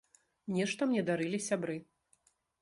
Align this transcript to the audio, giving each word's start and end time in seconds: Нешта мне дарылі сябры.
Нешта 0.55 0.87
мне 0.93 1.03
дарылі 1.09 1.39
сябры. 1.49 1.77